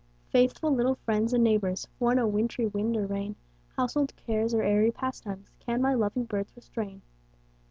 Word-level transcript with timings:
Faithful 0.31 0.71
little 0.73 0.95
friends 0.95 1.31
and 1.31 1.43
neighbors, 1.43 1.87
For 1.99 2.15
no 2.15 2.25
wintry 2.25 2.65
wind 2.65 2.97
or 2.97 3.05
rain, 3.05 3.35
Household 3.77 4.15
cares 4.15 4.51
or 4.51 4.63
airy 4.63 4.89
pastimes, 4.89 5.51
Can 5.59 5.79
my 5.79 5.93
loving 5.93 6.23
birds 6.23 6.51
restrain. 6.55 7.03